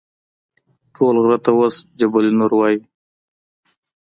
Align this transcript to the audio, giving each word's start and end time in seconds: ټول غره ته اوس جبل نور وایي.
ټول 0.95 1.15
غره 1.23 1.37
ته 1.43 1.51
اوس 1.57 1.75
جبل 1.99 2.25
نور 2.39 2.51
وایي. 2.57 2.79